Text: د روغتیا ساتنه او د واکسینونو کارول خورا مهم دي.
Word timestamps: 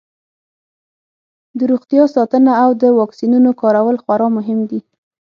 د 1.57 1.59
روغتیا 1.71 2.03
ساتنه 2.15 2.51
او 2.63 2.69
د 2.81 2.83
واکسینونو 2.99 3.49
کارول 3.61 3.95
خورا 4.03 4.27
مهم 4.37 4.59
دي. 4.69 4.79